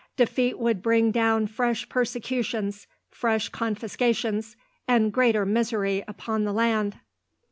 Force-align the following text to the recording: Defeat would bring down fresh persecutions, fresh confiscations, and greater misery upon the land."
Defeat 0.17 0.57
would 0.57 0.81
bring 0.81 1.11
down 1.11 1.45
fresh 1.45 1.87
persecutions, 1.87 2.87
fresh 3.11 3.49
confiscations, 3.49 4.55
and 4.87 5.13
greater 5.13 5.45
misery 5.45 6.03
upon 6.07 6.43
the 6.43 6.53
land." 6.53 6.97